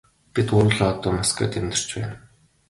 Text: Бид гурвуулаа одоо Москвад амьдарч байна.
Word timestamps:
Бид 0.33 0.47
гурвуулаа 0.55 0.91
одоо 0.95 1.11
Москвад 1.19 1.53
амьдарч 1.59 1.87
байна. 1.95 2.15